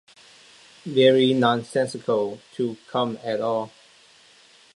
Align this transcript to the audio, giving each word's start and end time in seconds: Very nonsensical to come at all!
Very 0.83 1.31
nonsensical 1.35 2.39
to 2.53 2.75
come 2.87 3.19
at 3.23 3.39
all! 3.39 3.71